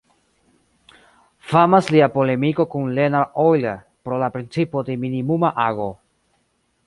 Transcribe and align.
Famas 1.49 1.89
lia 1.95 2.07
polemiko 2.15 2.65
kun 2.71 2.87
Leonhard 2.99 3.39
Euler 3.45 3.77
pro 4.07 4.19
la 4.23 4.29
principo 4.39 4.83
de 4.89 4.95
minimuma 5.05 5.55
ago. 5.69 5.89